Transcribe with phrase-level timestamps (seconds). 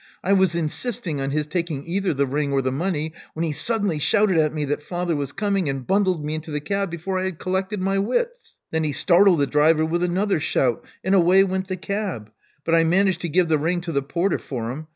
[0.23, 3.99] I was insisting on his taking either the ring or the money, when he suddenly
[3.99, 7.25] shouted at me that father was coming, and bundled me into the cab before I
[7.25, 8.55] had collected my wits.
[8.71, 12.31] Then he startled the driver with another shout; and away went the cab.
[12.65, 14.87] But I managed to give the ring to the porter for him.